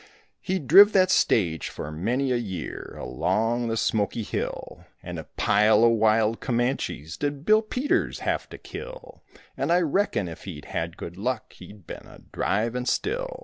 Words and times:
He 0.39 0.57
driv 0.57 0.93
that 0.93 1.11
stage 1.11 1.69
for 1.69 1.91
many 1.91 2.31
a 2.31 2.35
year 2.37 2.95
Along 2.99 3.67
the 3.67 3.77
Smokey 3.77 4.23
Hill, 4.23 4.83
And 5.03 5.19
a 5.19 5.25
pile 5.37 5.83
o' 5.83 5.89
wild 5.89 6.39
Comanches 6.39 7.17
Did 7.17 7.45
Bill 7.45 7.61
Peters 7.61 8.21
have 8.21 8.49
to 8.49 8.57
kill, 8.57 9.21
And 9.55 9.71
I 9.71 9.81
reckon 9.81 10.27
if 10.27 10.45
he'd 10.45 10.65
had 10.65 10.97
good 10.97 11.17
luck 11.17 11.53
He'd 11.53 11.85
been 11.85 12.07
a 12.07 12.17
drivin' 12.33 12.87
still. 12.87 13.39